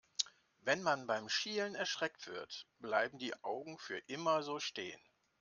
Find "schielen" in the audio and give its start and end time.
1.29-1.75